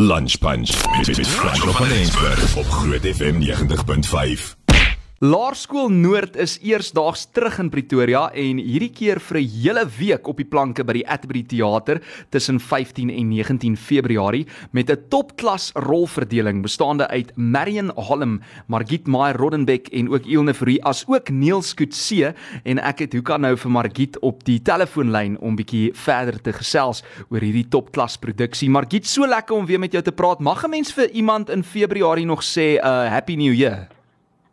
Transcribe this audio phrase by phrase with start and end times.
[0.00, 4.59] Lunch Punch met met Franco van Eensberg op Groot FM 90.5.
[5.20, 10.38] Laerskool Noord is eersdaags terug in Pretoria en hierdie keer vir 'n hele week op
[10.40, 12.00] die planke by die Atterbury Theater
[12.30, 19.36] tussen 15 en 19 Februarie met 'n topklas rolverdeling bestaande uit Marion Holm, Margit Meyer
[19.36, 22.34] Rodenbeck en ook Ilne Fourie as ook Neil Skutse
[22.64, 26.52] en ek het hoe kan nou vir Margit op die telefoonlyn om bietjie verder te
[26.52, 28.70] gesels oor hierdie topklas produksie.
[28.70, 30.40] Margit, so lekker om weer met jou te praat.
[30.40, 33.99] Mag 'n mens vir iemand in Februarie nog sê 'n uh, happy new year?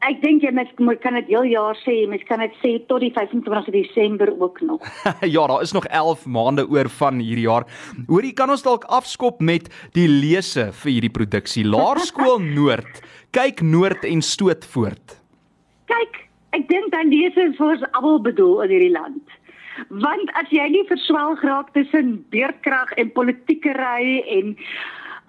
[0.00, 0.70] Ek dink jy mens
[1.02, 4.86] kan dit heel jaar sê, mens kan dit sê tot die 25 Desember ook nog.
[5.34, 7.66] ja, daar is nog 11 maande oor van hierdie jaar.
[8.08, 13.02] Hoorie, kan ons dalk afskop met die lese vir hierdie produksie Laerskool Noord.
[13.36, 15.18] Kyk Noord en stoot voort.
[15.92, 16.16] Kyk,
[16.56, 19.36] ek dink dan lese is vir ons almal bedoel in hierdie land.
[20.00, 24.56] Want as jy nie verswelg raak tussen beerdkrag en politiekery en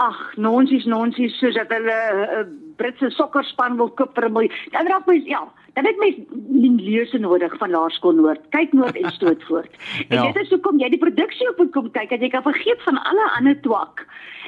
[0.02, 2.46] ag, nonsies nonsies soos dat hulle 'n uh,
[2.80, 4.55] Britse sokkerspan wil koop vir 'n miljoen.
[4.71, 5.41] Dan raak mens ja,
[5.74, 8.41] dan het mens lese nodig van Laerskool Noord.
[8.49, 9.74] Kyk Noord en stoot voort.
[10.10, 10.32] En ja.
[10.32, 12.98] dit is hoekom jy die produksie op moet kom kyk, dat jy kan vergeet van
[13.04, 14.05] alle ander twak.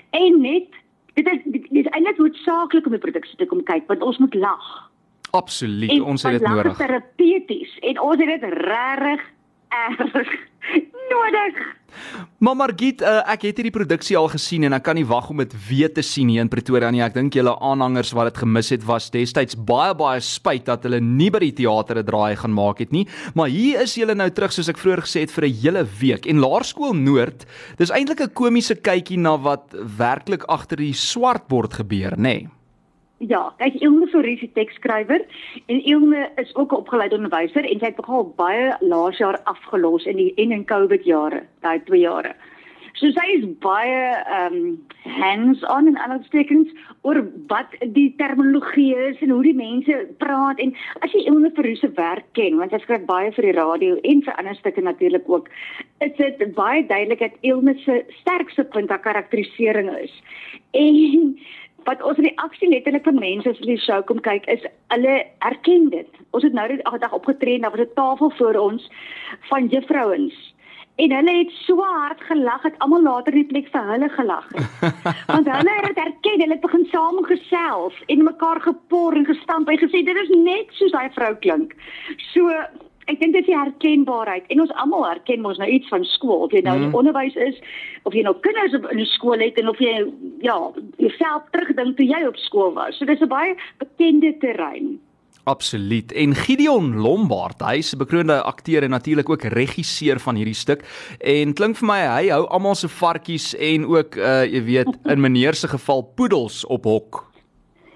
[0.09, 0.69] En net
[1.13, 4.33] dit is dit is eintlik noodsaaklik om die produksie te kom kyk, want ons moet
[4.33, 4.89] lag.
[5.33, 6.77] Absoluut, en ons het dit nodig.
[6.77, 9.21] Terapeuties en ons het dit regtig
[9.81, 10.35] erg
[11.13, 11.63] nodig.
[12.43, 15.39] Maar Margit, uh, ek het hierdie produksie al gesien en ek kan nie wag om
[15.43, 17.03] dit weer te sien hier in Pretoria nie.
[17.05, 20.99] Ek dink julle aanhangers wat dit gemis het was destyds baie baie spyt dat hulle
[21.03, 23.05] nie by die teater 'n draai gaan maak het nie.
[23.35, 26.25] Maar hier is julle nou terug soos ek vroeër gesê het vir 'n hele week.
[26.25, 27.45] En Laerskool Noord,
[27.77, 32.41] dis eintlik 'n komiese kykie na wat werklik agter die swartbord gebeur, nê?
[32.41, 32.62] Nee.
[33.29, 35.21] Ja, kyk Ilme Fourie se teksskrywer
[35.71, 40.05] en Ilme is ook 'n opgeleide onderwyser en sy het nogal baie laas jaar afgelos
[40.05, 42.35] in die en in Covid jare, daai 2 jare.
[42.93, 44.01] So sy is baie
[44.37, 46.69] ehm um, hands-on en aanstekens
[47.01, 51.77] oor wat die terminologie is en hoe die mense praat en as jy Ilme Fourie
[51.77, 55.29] se werk ken, want sy skryf baie vir die radio en vir ander stukke natuurlik
[55.29, 55.49] ook,
[55.99, 60.21] is dit baie duidelik dat Ilme se sterkste punt haar karakterisering is.
[60.71, 61.39] En
[61.83, 65.89] wat ons reaksie letterlik van mense as hulle die show kom kyk is hulle erken
[65.89, 66.09] dit.
[66.31, 68.89] Ons het nou die dag opgetree en daar was 'n tafel voor ons
[69.49, 70.53] van juffrouens
[70.95, 74.47] en hulle het so hard gelag dat almal later in die plek vir hulle gelag
[74.53, 74.91] het.
[75.33, 79.69] Want hulle het dit erken, hulle het begin saam gesels en mekaar gepor en gestamp
[79.69, 81.73] en gesê dit is net soos daai vrou klink.
[82.33, 82.51] So
[83.11, 86.45] Ek dink dit is die herkenbaarheid en ons almal herken mos nou iets van skool
[86.45, 86.95] of jy nou in mm.
[86.95, 87.57] onderwys is
[88.07, 89.95] of jy nou kinders op in die skool het en of jy
[90.45, 90.57] ja,
[91.01, 92.97] jouself terugdink toe jy op skool was.
[92.97, 94.99] So dis 'n baie bekende terrein.
[95.43, 96.11] Absoluut.
[96.11, 100.83] En Gideon Lombard, hy is 'n bekroonde akteur en natuurlik ook regisseur van hierdie stuk.
[101.19, 105.19] En klink vir my hy hou almal se varkies en ook uh jy weet in
[105.19, 107.31] meneer se geval poedels op hok.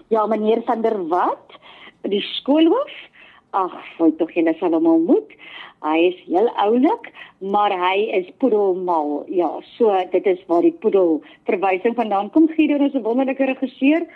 [0.10, 1.56] Ja, meneer van der Walt,
[2.02, 2.92] die skoolhoof
[3.58, 5.34] ag, hoe tog jy sal hom ontmoet.
[5.86, 7.12] Hy is heel oulik,
[7.54, 9.26] maar hy is poedelmal.
[9.30, 12.48] Ja, so dit is waar die poedel verwysing vandaan kom.
[12.56, 14.08] Gideon is 'n wonderlike regisseur.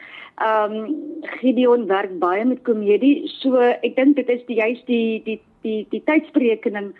[0.42, 0.90] Ehm um,
[1.22, 3.28] Gideon werk baie met komedie.
[3.28, 6.94] So ek dink dit is die juist die die die die tydsberekening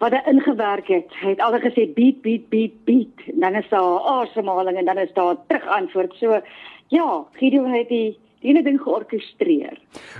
[0.00, 1.12] wat hy ingewerk het.
[1.20, 3.26] Hy het altyd gesê beat beat beat beat.
[3.34, 6.14] En dan is daar asemhaling en dan is daar terugantwoord.
[6.14, 6.40] So
[6.88, 9.76] ja, Gideon het die die ene ding georkestreer.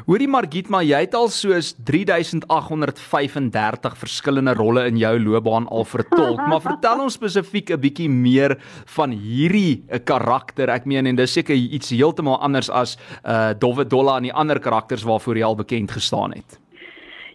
[0.06, 6.40] Hoorie Margit, maar jy het al soos 3835 verskillende rolle in jou loopbaan al vertolk,
[6.44, 8.56] maar vertel ons spesifiek 'n bietjie meer
[8.96, 10.68] van hierdie 'n eh, karakter.
[10.68, 14.60] Ek meen en dis seker iets heeltemal anders as uh Dowwe Dolla en die ander
[14.60, 16.58] karakters waarvoor jy al bekend gestaan het.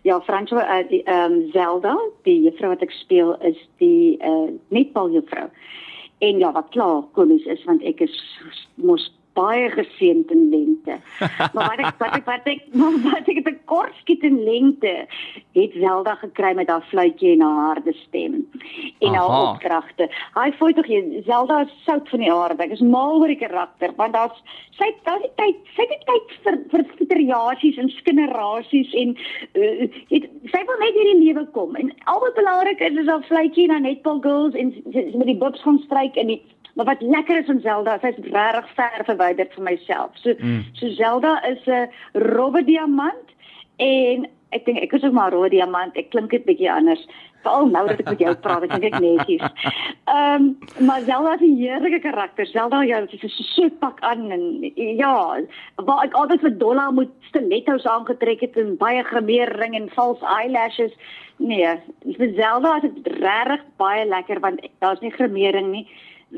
[0.04, 4.52] Ja, Franco, uh, die ehm um, Zelda, die juffrou wat ek speel is die uh
[4.70, 5.50] netbal juffrou.
[6.20, 8.40] En ja, wat klaar komies is want ek is
[8.76, 10.98] mos baie geseënd in lente.
[11.56, 12.62] Maar wat ek wat ek wat ek
[13.08, 14.94] wat ek 'n kort skiet in lente
[15.56, 18.46] het Zelda gekry met haar fluitjie en haar harde stem
[19.00, 20.10] en haar opdragte.
[20.36, 22.64] Hy voel tog jy Zelda is sout van die aarde.
[22.64, 24.40] Ek is mal oor die karakter want daar's
[24.80, 30.28] sy daar die tyd sy het tyd vir vir fiteriasies en skinnerasies en uh, het,
[30.52, 33.76] sy wil net hierdie lewe kom en al wat belangrik is is haar fluitjie en
[33.78, 36.42] haar netball girls en met die bubs gaan stryk en die
[36.76, 40.18] Maar wat lekker is van Zelda, sy is regtig ver verwyderd van myself.
[40.20, 40.64] So mm.
[40.74, 43.28] so Zelda is 'n rowwe diamant
[43.76, 45.96] en ek dink ek is ook maar 'n rowwe diamant.
[45.96, 47.08] Ek klink dit bietjie anders.
[47.44, 49.42] Veral nou dat ek met jou praat, ek dink ek netjies.
[50.16, 52.46] Ehm um, maar Zelda is 'n heerlike karakter.
[52.46, 55.40] Zelda ja, sy is so soet pak aan en ja,
[55.76, 60.92] waar ek altyd vir Dolla moet stilettos aangetrek het en baie grimeering en false eyelashes.
[61.38, 61.80] Nee,
[62.18, 65.88] vir Zelda is dit regtig baie lekker want daar's nie grimering nie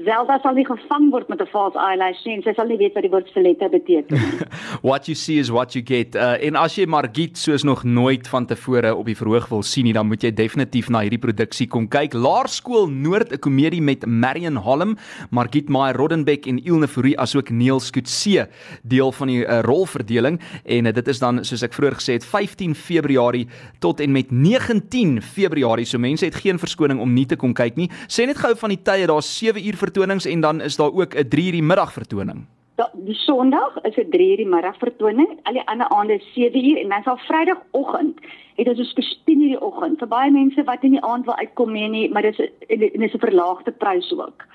[0.06, 2.42] Zelda sal nie gevang word met 'n false eyelash nie.
[2.44, 4.46] Sy sal nie weet wat die woord stilette beteken nie.
[4.90, 6.16] what you see is what you get.
[6.16, 9.86] Uh, en as jy Margit soos nog nooit van tevore op die verhoog wil sien
[9.86, 12.14] nie, dan moet jy definitief na hierdie produksie kom kyk.
[12.14, 14.98] Laerskool Noord 'n komedie met Marion Hallam,
[15.32, 18.48] Margit Meyer Roddenbeck en Ilne Fourie asook Neil Skutse
[18.84, 22.26] deel van die uh, rolverdeling en uh, dit is dan soos ek vroeër gesê het
[22.26, 23.48] 15 Februarie
[23.80, 25.86] tot en met 19 Februarie.
[25.86, 27.90] So mense het geen verskoning om nie te kom kyk nie.
[28.08, 31.14] Sê net gou van die tye, daar's 7 uur vertonings en dan is daar ook
[31.16, 32.46] 'n 3 uur die middag vertoning.
[32.76, 36.34] Da, die Sondag is 'n 3 uur die middag vertoning, al die ander aande is
[36.34, 38.16] 7 uur en dan sal Vrydagoggend.
[38.56, 40.00] Het ons dus 10 uur die oggend.
[40.00, 43.14] Vir baie mense wat in die aand wil uitkom mee nie, maar dis 'n dis
[43.14, 44.46] 'n verlaagde prys ook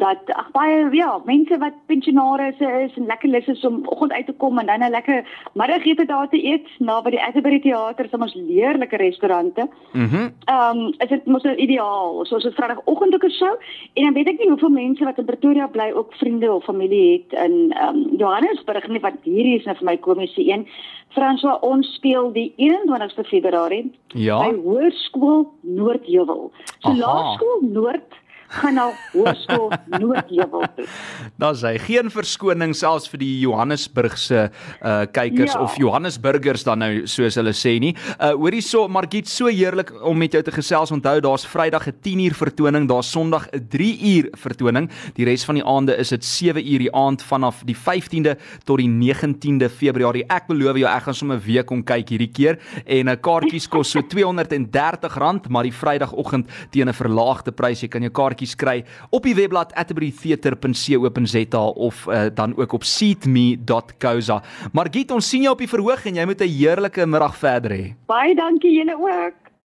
[0.00, 4.26] dat ag baie ja, mense wat pensionaars is en lekker lus is om oggend uit
[4.26, 5.24] te kom en dan 'n lekker
[5.54, 9.68] middagete daar te eet naby die Atterbury teater, so ons leerlike restaurante.
[9.92, 10.04] Mhm.
[10.04, 12.24] Mm ehm um, is dit mos nou ideaal.
[12.24, 13.54] So ons het Vrydagoggend ook 'n show
[13.94, 17.12] en dan weet ek nie hoeveel mense wat in Pretoria bly ook vriende of familie
[17.12, 20.66] het in ehm um, Johannesburg nie wat hierdie is nou vir my komiese een.
[21.08, 24.38] François ons speel die 21ste Februarie ja.
[24.38, 26.50] by Hoërskool Noordheuwel.
[26.78, 28.19] So Laerskool Noord
[28.50, 30.86] gaan na Hoërskool Noordheuwel toe.
[31.42, 35.60] Daar's hy geen verskoning selfs vir die Johannesburgse uh kykers ja.
[35.62, 37.92] of Johannesburgers dan nou soos hulle sê nie.
[38.18, 40.90] Uh hoorie so Margit so heerlik om met jou te gesels.
[40.94, 44.90] Onthou daar's Vrydag 'n 10 uur vertoning, daar's Sondag 'n 3 uur vertoning.
[45.14, 48.78] Die res van die aande is dit 7 uur die aand vanaf die 15de tot
[48.78, 50.24] die 19de Februarie.
[50.28, 53.16] Ek beloof jou ek gaan sommer 'n week kom kyk hierdie keer en 'n uh,
[53.16, 57.80] kaartjies kos so R230, maar die Vrydagoggend teen 'n verlaagde prys.
[57.80, 62.84] Jy kan jou kaart kaartjies kry op die webblad atterburytheater.co.za of uh, dan ook op
[62.84, 64.42] seatme.co.za.
[64.72, 67.94] Margit, ons sien jou op die verhoog en jy moet 'n heerlike middag verder hê.
[68.06, 69.49] Baie dankie julle ook.